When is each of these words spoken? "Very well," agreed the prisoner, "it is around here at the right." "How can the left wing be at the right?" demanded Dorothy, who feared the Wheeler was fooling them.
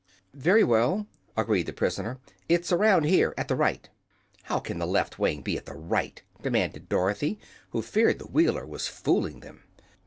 "Very 0.33 0.63
well," 0.63 1.05
agreed 1.37 1.67
the 1.67 1.73
prisoner, 1.73 2.17
"it 2.49 2.61
is 2.61 2.71
around 2.71 3.03
here 3.03 3.35
at 3.37 3.47
the 3.47 3.55
right." 3.55 3.87
"How 4.41 4.57
can 4.57 4.79
the 4.79 4.87
left 4.87 5.19
wing 5.19 5.43
be 5.43 5.57
at 5.57 5.67
the 5.67 5.75
right?" 5.75 6.23
demanded 6.41 6.89
Dorothy, 6.89 7.37
who 7.69 7.83
feared 7.83 8.17
the 8.17 8.25
Wheeler 8.25 8.65
was 8.65 8.87
fooling 8.87 9.41
them. 9.41 9.61